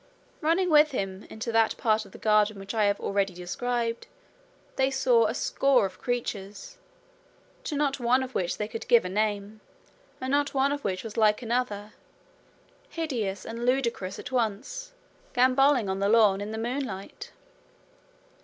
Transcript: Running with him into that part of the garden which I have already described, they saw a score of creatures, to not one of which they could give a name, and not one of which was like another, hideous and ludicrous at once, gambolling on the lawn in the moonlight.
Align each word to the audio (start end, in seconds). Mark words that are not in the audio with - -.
Running 0.41 0.71
with 0.71 0.89
him 0.93 1.27
into 1.29 1.51
that 1.51 1.77
part 1.77 2.05
of 2.05 2.11
the 2.11 2.17
garden 2.17 2.57
which 2.57 2.73
I 2.73 2.85
have 2.85 2.99
already 2.99 3.35
described, 3.35 4.07
they 4.75 4.89
saw 4.89 5.27
a 5.27 5.35
score 5.35 5.85
of 5.85 5.99
creatures, 6.01 6.79
to 7.65 7.75
not 7.75 7.99
one 7.99 8.23
of 8.23 8.33
which 8.33 8.57
they 8.57 8.67
could 8.67 8.87
give 8.87 9.05
a 9.05 9.09
name, 9.09 9.61
and 10.19 10.31
not 10.31 10.55
one 10.55 10.71
of 10.71 10.83
which 10.83 11.03
was 11.03 11.17
like 11.17 11.43
another, 11.43 11.93
hideous 12.89 13.45
and 13.45 13.63
ludicrous 13.63 14.17
at 14.17 14.31
once, 14.31 14.91
gambolling 15.33 15.87
on 15.87 15.99
the 15.99 16.09
lawn 16.09 16.41
in 16.41 16.51
the 16.51 16.57
moonlight. 16.57 17.31